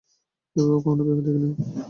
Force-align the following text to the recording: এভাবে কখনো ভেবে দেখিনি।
এভাবে 0.55 0.75
কখনো 0.77 1.01
ভেবে 1.07 1.21
দেখিনি। 1.25 1.49